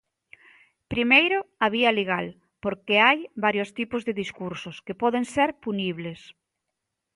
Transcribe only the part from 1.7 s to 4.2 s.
vía legal, porque hai varios tipos de